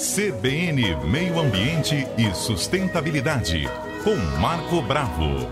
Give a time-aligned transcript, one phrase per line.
[0.00, 3.68] CBN Meio Ambiente e Sustentabilidade,
[4.02, 5.46] com Marco Bravo.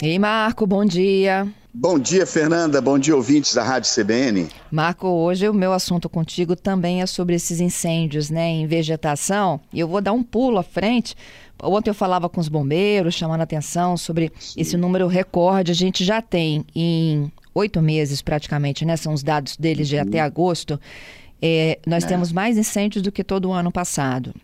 [0.00, 1.46] Ei, Marco, bom dia.
[1.72, 2.80] Bom dia, Fernanda.
[2.80, 4.48] Bom dia, ouvintes da Rádio CBN.
[4.70, 9.60] Marco, hoje o meu assunto contigo também é sobre esses incêndios né, em vegetação.
[9.70, 11.14] E eu vou dar um pulo à frente.
[11.62, 14.58] Ontem eu falava com os bombeiros, chamando atenção sobre Sim.
[14.62, 15.72] esse número recorde.
[15.72, 18.96] A gente já tem em oito meses praticamente, né?
[18.96, 20.02] São os dados deles de uhum.
[20.02, 20.80] até agosto.
[21.40, 22.06] É, nós é.
[22.06, 24.34] temos mais incêndios do que todo o ano passado.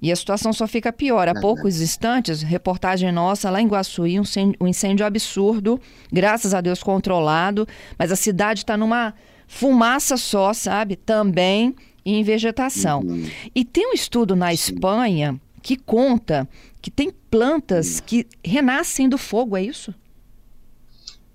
[0.00, 1.28] E a situação só fica pior.
[1.28, 5.80] Há é poucos instantes, reportagem nossa lá em Guaçuí, um incêndio, um incêndio absurdo,
[6.12, 7.66] graças a Deus controlado,
[7.98, 9.12] mas a cidade está numa
[9.46, 10.94] fumaça só, sabe?
[10.94, 13.00] Também em vegetação.
[13.00, 13.28] Uhum.
[13.54, 14.52] E tem um estudo na.
[14.52, 16.48] Espanha que conta
[16.80, 19.92] que tem plantas que renascem do fogo, é isso?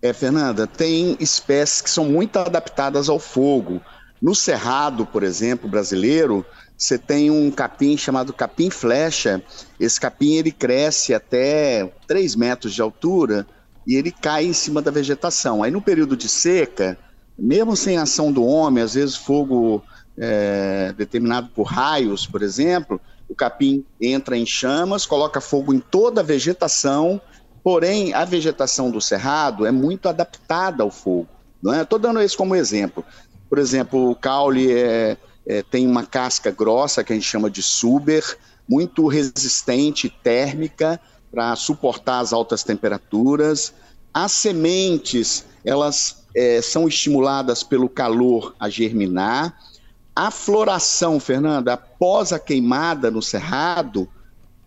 [0.02, 3.82] É, Fernanda, tem espécies que são muito adaptadas ao fogo.
[4.24, 6.46] No cerrado, por exemplo, brasileiro,
[6.78, 9.44] você tem um capim chamado capim flecha.
[9.78, 13.46] Esse capim ele cresce até 3 metros de altura
[13.86, 15.62] e ele cai em cima da vegetação.
[15.62, 16.98] Aí no período de seca,
[17.38, 19.84] mesmo sem ação do homem, às vezes fogo
[20.18, 26.22] é, determinado por raios, por exemplo, o capim entra em chamas, coloca fogo em toda
[26.22, 27.22] a vegetação
[27.64, 31.30] Porém, a vegetação do cerrado é muito adaptada ao fogo.
[31.74, 31.82] É?
[31.82, 33.06] Estou dando isso como exemplo.
[33.54, 35.16] Por exemplo, o caule é,
[35.46, 38.36] é, tem uma casca grossa que a gente chama de suber,
[38.68, 41.00] muito resistente térmica
[41.32, 43.72] para suportar as altas temperaturas.
[44.12, 49.56] As sementes, elas é, são estimuladas pelo calor a germinar.
[50.16, 54.10] A floração, Fernanda, após a queimada no cerrado,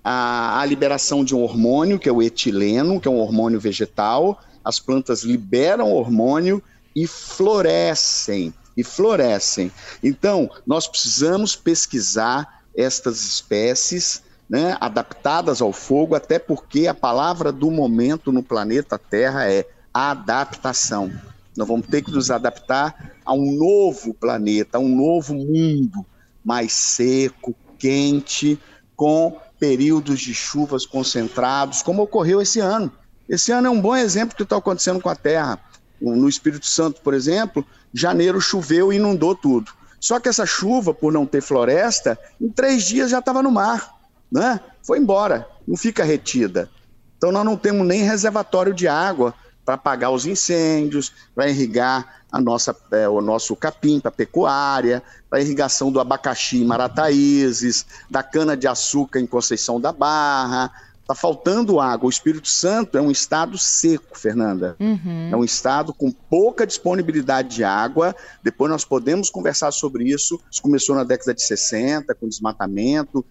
[0.05, 4.41] a, a liberação de um hormônio, que é o etileno, que é um hormônio vegetal.
[4.65, 6.63] As plantas liberam hormônio
[6.95, 9.73] e florescem, e florescem.
[10.03, 17.71] Então, nós precisamos pesquisar estas espécies né, adaptadas ao fogo, até porque a palavra do
[17.71, 21.11] momento no planeta Terra é adaptação.
[21.57, 26.05] Nós vamos ter que nos adaptar a um novo planeta, a um novo mundo
[26.45, 28.59] mais seco, quente,
[28.95, 32.93] com períodos de chuvas concentrados, como ocorreu esse ano.
[33.29, 35.59] Esse ano é um bom exemplo do que está acontecendo com a Terra.
[36.01, 39.73] No Espírito Santo, por exemplo, janeiro choveu e inundou tudo.
[39.99, 43.95] Só que essa chuva, por não ter floresta, em três dias já estava no mar,
[44.31, 44.61] né?
[44.83, 46.71] Foi embora, não fica retida.
[47.17, 49.35] Então nós não temos nem reservatório de água
[49.65, 55.41] para apagar os incêndios, para irrigar a nossa, é, o nosso capim para pecuária, para
[55.41, 60.71] irrigação do abacaxi em Marataízes, da cana-de-açúcar em Conceição da Barra.
[61.07, 62.09] Está faltando água.
[62.09, 64.75] O Espírito Santo é um estado seco, Fernanda.
[64.81, 65.31] Uhum.
[65.31, 68.13] É um estado com pouca disponibilidade de água.
[68.43, 70.41] Depois nós podemos conversar sobre isso.
[70.51, 73.25] Isso começou na década de 60, com desmatamento.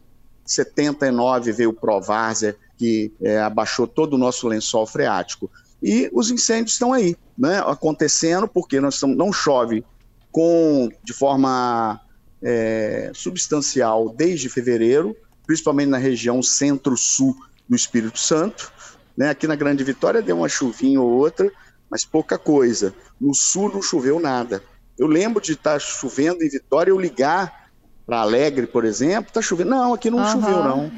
[0.46, 5.52] 79 veio o Provárzia, que é, abaixou todo o nosso lençol freático.
[5.84, 9.84] E os incêndios estão aí, né, acontecendo, porque nós estamos, não chove
[10.32, 12.00] com, de forma
[12.42, 15.14] é, substancial desde fevereiro,
[15.46, 17.36] principalmente na região centro-sul
[17.68, 18.72] do Espírito Santo.
[19.18, 19.30] Né?
[19.30, 21.52] Aqui na Grande Vitória deu uma chuvinha ou outra,
[21.90, 22.94] mas pouca coisa.
[23.20, 24.64] No sul não choveu nada.
[24.98, 27.70] Eu lembro de estar chovendo em Vitória, eu ligar
[28.06, 29.72] para Alegre, por exemplo, está chovendo.
[29.72, 30.32] Não, aqui não uhum.
[30.32, 30.92] choveu, não.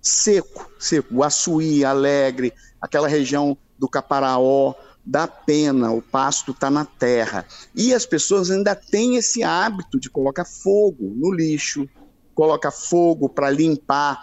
[0.00, 1.14] Seco, seco.
[1.14, 7.46] O Açuí, Alegre, aquela região do Caparaó, da pena, o pasto está na terra.
[7.74, 11.88] E as pessoas ainda têm esse hábito de colocar fogo no lixo,
[12.34, 14.20] coloca fogo para limpar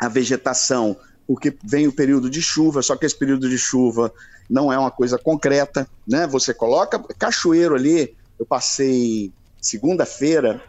[0.00, 0.96] a vegetação,
[1.26, 4.12] porque vem o período de chuva, só que esse período de chuva
[4.48, 6.26] não é uma coisa concreta, né?
[6.26, 10.62] Você coloca cachoeiro ali, eu passei segunda-feira,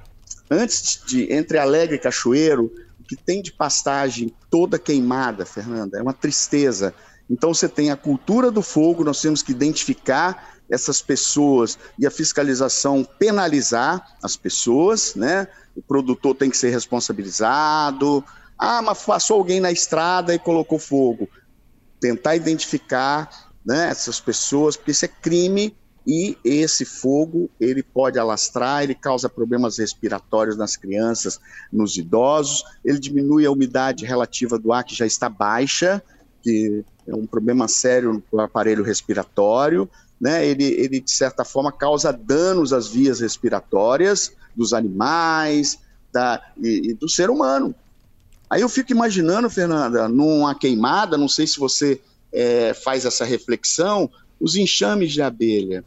[0.50, 6.02] antes de entre Alegre e Cachoeiro, o que tem de pastagem toda queimada, Fernanda, é
[6.02, 6.94] uma tristeza.
[7.30, 12.12] Então você tem a cultura do fogo, nós temos que identificar essas pessoas e a
[12.12, 15.48] fiscalização penalizar as pessoas, né?
[15.76, 18.24] O produtor tem que ser responsabilizado.
[18.64, 21.28] Ah, mas passou alguém na estrada e colocou fogo.
[22.00, 25.76] Tentar identificar né, essas pessoas, porque isso é crime
[26.06, 31.40] e esse fogo ele pode alastrar, ele causa problemas respiratórios nas crianças,
[31.74, 36.00] nos idosos, ele diminui a umidade relativa do ar que já está baixa,
[36.44, 40.46] que é um problema sério no aparelho respiratório, né?
[40.46, 45.80] Ele, ele de certa forma causa danos às vias respiratórias dos animais
[46.14, 47.74] da, e, e do ser humano.
[48.52, 52.02] Aí eu fico imaginando, Fernanda, numa queimada, não sei se você
[52.34, 54.12] é, faz essa reflexão,
[54.42, 55.86] os enxames de abelha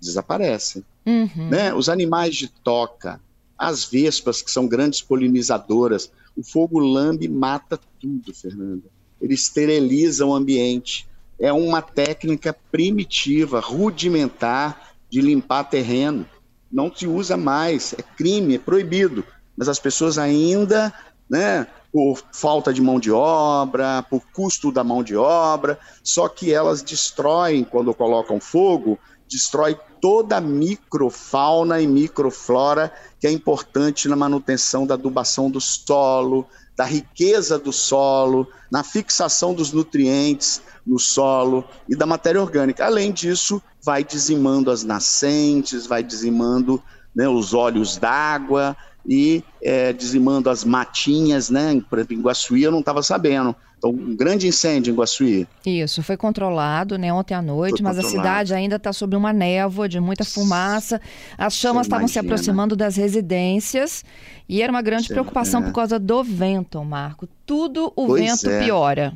[0.00, 0.84] desaparecem.
[1.06, 1.48] Uhum.
[1.48, 1.72] Né?
[1.72, 3.20] Os animais de toca,
[3.56, 6.10] as vespas, que são grandes polinizadoras.
[6.36, 8.82] O fogo lambe mata tudo, Fernanda.
[9.20, 11.06] Ele esteriliza o ambiente.
[11.38, 16.26] É uma técnica primitiva, rudimentar de limpar terreno.
[16.72, 19.24] Não se usa mais, é crime, é proibido.
[19.56, 20.92] Mas as pessoas ainda,
[21.28, 26.52] né, por falta de mão de obra, por custo da mão de obra, só que
[26.52, 34.14] elas destroem, quando colocam fogo, destrói toda a microfauna e microflora que é importante na
[34.14, 36.46] manutenção da adubação do solo,
[36.76, 42.84] da riqueza do solo, na fixação dos nutrientes no solo e da matéria orgânica.
[42.84, 46.80] Além disso, vai dizimando as nascentes, vai dizimando
[47.14, 48.76] né, os olhos d'água
[49.08, 51.80] e é, dizimando as matinhas, né?
[51.88, 53.54] Por exemplo, em Guaçuí eu não estava sabendo.
[53.78, 55.46] Então, um grande incêndio em Guaçuí.
[55.64, 58.18] Isso, foi controlado né, ontem à noite, foi mas controlado.
[58.18, 61.00] a cidade ainda está sob uma névoa de muita fumaça.
[61.36, 64.04] As chamas estavam se aproximando das residências
[64.48, 65.66] e era uma grande Você, preocupação é.
[65.66, 67.28] por causa do vento, Marco.
[67.44, 68.64] Tudo o pois vento é.
[68.64, 69.14] piora.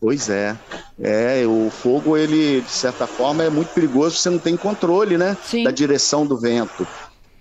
[0.00, 0.56] Pois é.
[0.98, 5.36] É, o fogo, ele, de certa forma, é muito perigoso, você não tem controle, né?
[5.44, 5.64] Sim.
[5.64, 6.86] Da direção do vento.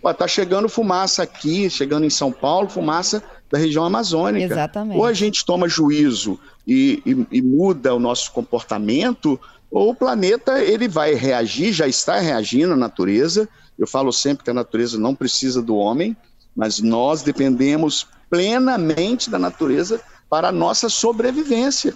[0.01, 4.53] Ó, tá chegando fumaça aqui, chegando em São Paulo, fumaça da região amazônica.
[4.53, 4.97] Exatamente.
[4.97, 9.39] Ou a gente toma juízo e, e, e, muda o nosso comportamento,
[9.71, 13.49] ou o planeta ele vai reagir, já está reagindo a natureza.
[13.77, 16.15] Eu falo sempre que a natureza não precisa do homem,
[16.55, 19.99] mas nós dependemos plenamente da natureza
[20.29, 21.95] para a nossa sobrevivência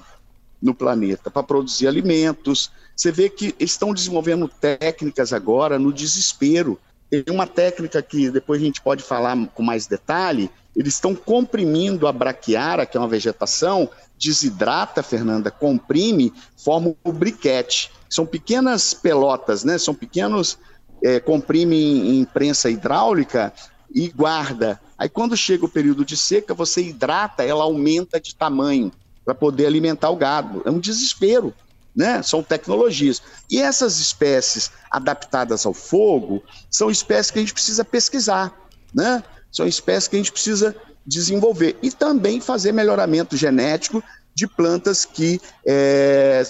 [0.61, 2.71] no planeta, para produzir alimentos.
[2.95, 6.79] Você vê que estão desenvolvendo técnicas agora no desespero.
[7.21, 12.07] Tem uma técnica que depois a gente pode falar com mais detalhe, eles estão comprimindo
[12.07, 13.87] a braquiara, que é uma vegetação,
[14.19, 17.91] desidrata, Fernanda, comprime, forma o briquete.
[18.09, 19.77] São pequenas pelotas, né?
[19.77, 20.57] São pequenos,
[21.03, 23.53] é, comprime em, em prensa hidráulica
[23.93, 24.81] e guarda.
[24.97, 28.91] Aí quando chega o período de seca, você hidrata, ela aumenta de tamanho
[29.23, 30.63] para poder alimentar o gado.
[30.65, 31.53] É um desespero.
[31.95, 32.23] Né?
[32.23, 33.21] São tecnologias.
[33.49, 38.51] E essas espécies adaptadas ao fogo são espécies que a gente precisa pesquisar,
[38.93, 39.23] né?
[39.51, 40.75] São espécies que a gente precisa
[41.05, 44.03] desenvolver e também fazer melhoramento genético
[44.33, 46.43] de plantas que é,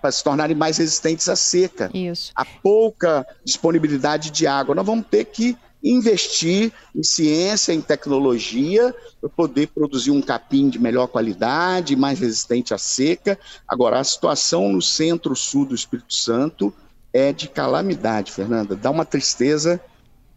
[0.00, 2.32] para se tornarem mais resistentes à seca, Isso.
[2.34, 4.74] a pouca disponibilidade de água.
[4.74, 10.78] Nós vamos ter que investir em ciência, em tecnologia, para poder produzir um capim de
[10.78, 13.38] melhor qualidade, mais resistente à seca.
[13.68, 16.72] Agora, a situação no centro-sul do Espírito Santo
[17.12, 18.74] é de calamidade, Fernanda.
[18.74, 19.78] Dá uma tristeza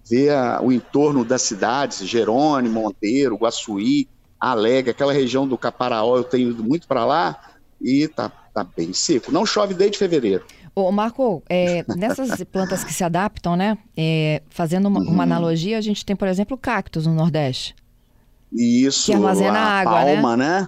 [0.07, 4.07] ver a, o entorno das cidades, Jerônimo, Monteiro, Guaçuí,
[4.39, 8.93] Alegre, aquela região do Caparaó, eu tenho ido muito para lá e tá, tá bem
[8.93, 9.31] seco.
[9.31, 10.45] Não chove desde fevereiro.
[10.77, 13.79] Ô, Marco, é, nessas plantas que se adaptam, né?
[13.97, 15.07] É, fazendo uma, uhum.
[15.07, 17.75] uma, analogia, a gente tem, por exemplo, cactos no Nordeste.
[18.53, 20.61] Isso, que armazena a água, palma, né?
[20.61, 20.67] né?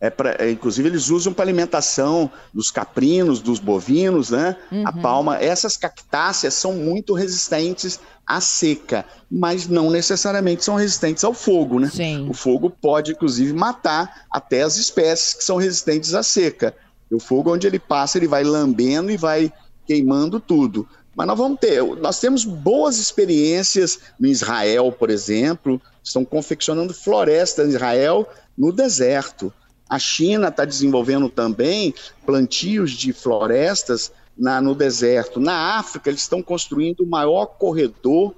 [0.00, 4.56] É pra, é, inclusive, eles usam para alimentação dos caprinos, dos bovinos, né?
[4.72, 4.82] Uhum.
[4.84, 5.36] A palma.
[5.36, 11.88] Essas cactáceas são muito resistentes à seca, mas não necessariamente são resistentes ao fogo, né?
[11.94, 12.28] Sim.
[12.28, 16.74] O fogo pode, inclusive, matar até as espécies que são resistentes à seca.
[17.10, 19.52] O fogo, onde ele passa, ele vai lambendo e vai
[19.86, 20.86] queimando tudo.
[21.16, 27.66] Mas nós vamos ter, nós temos boas experiências no Israel, por exemplo, estão confeccionando florestas
[27.66, 29.52] em Israel no deserto.
[29.88, 31.94] A China está desenvolvendo também
[32.26, 35.40] plantios de florestas na, no deserto.
[35.40, 38.34] Na África, eles estão construindo o maior corredor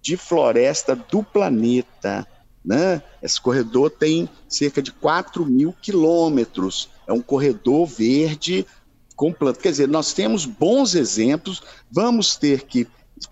[0.00, 2.26] de floresta do planeta.
[2.64, 3.02] Né?
[3.22, 6.88] Esse corredor tem cerca de 4 mil quilômetros.
[7.08, 8.64] É um corredor verde
[9.16, 9.60] com planta.
[9.60, 12.86] Quer dizer, nós temos bons exemplos, vamos ter que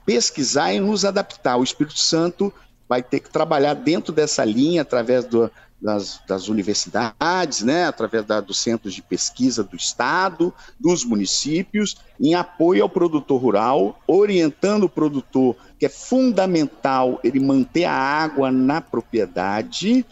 [0.05, 1.57] pesquisar e nos adaptar.
[1.57, 2.53] O Espírito Santo
[2.89, 8.41] vai ter que trabalhar dentro dessa linha através do, das, das, universidades, né, através da,
[8.41, 14.89] dos centros de pesquisa do Estado, dos municípios, em apoio ao produtor rural, orientando o
[14.89, 20.07] produtor, que é fundamental ele manter a água na propriedade,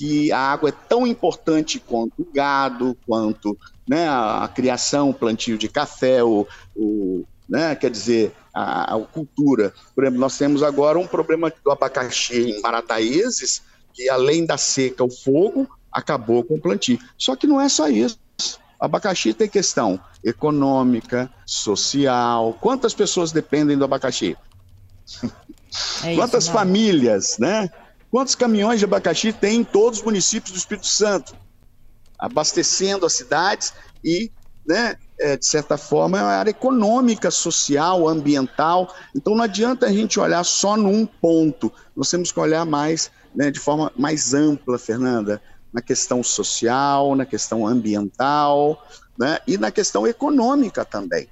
[0.00, 3.54] que a água é tão importante quanto o gado, quanto
[3.86, 9.74] né, a, criação, o plantio de café, o, o né, quer dizer, a, a, cultura.
[9.94, 13.60] Por exemplo, nós temos agora um problema do abacaxi em Marataízes,
[13.92, 16.98] que além da seca, o fogo acabou com o plantio.
[17.18, 18.18] Só que não é só isso.
[18.80, 22.56] O abacaxi tem questão econômica, social.
[22.58, 24.34] Quantas pessoas dependem do abacaxi?
[26.02, 27.70] É Quantas isso, famílias, né?
[28.10, 31.34] Quantos caminhões de abacaxi tem em todos os municípios do Espírito Santo?
[32.18, 33.72] Abastecendo as cidades
[34.04, 34.30] e
[34.66, 38.94] né, é, de certa forma, é uma área econômica, social, ambiental.
[39.14, 41.72] Então não adianta a gente olhar só num ponto.
[41.94, 45.40] Nós temos que olhar mais, né, de forma mais ampla, Fernanda,
[45.72, 48.82] na questão social, na questão ambiental,
[49.18, 51.28] né, e na questão econômica também.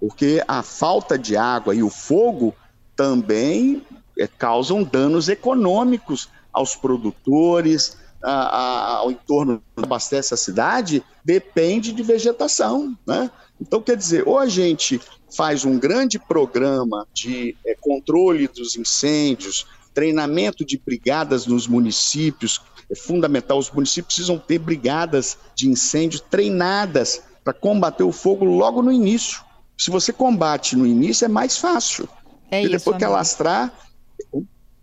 [0.00, 2.54] Porque a falta de água e o fogo
[2.96, 3.86] também
[4.18, 11.92] é, causam danos econômicos aos produtores, a, a, ao entorno que abastece a cidade, depende
[11.92, 12.96] de vegetação.
[13.06, 13.30] Né?
[13.60, 15.00] Então, quer dizer, ou a gente
[15.36, 22.60] faz um grande programa de é, controle dos incêndios, treinamento de brigadas nos municípios,
[22.90, 28.82] é fundamental, os municípios precisam ter brigadas de incêndio treinadas para combater o fogo logo
[28.82, 29.42] no início.
[29.76, 32.08] Se você combate no início, é mais fácil.
[32.50, 33.72] É e isso, depois que alastrar,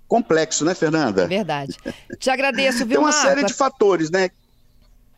[0.08, 1.28] complexo, né, Fernanda?
[1.28, 1.76] Verdade.
[2.20, 4.30] Te agradeço, viu, Tem uma série de fatores, né?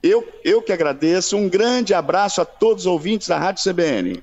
[0.02, 1.36] Eu, eu que agradeço.
[1.36, 4.16] Um grande abraço a todos os ouvintes da Rádio CBN.